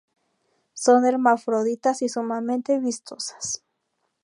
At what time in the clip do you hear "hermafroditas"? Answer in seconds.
1.05-2.01